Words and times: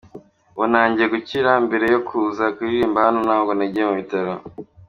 Ubu 0.55 0.65
ntangiye 0.71 1.07
gukira, 1.15 1.51
mbere 1.65 1.85
yo 1.93 1.99
kuza 2.07 2.43
kuririmba 2.55 2.99
hano 3.05 3.19
nabwo 3.27 3.51
nagiye 3.57 3.85
mu 3.89 3.95
bitaro. 4.01 4.33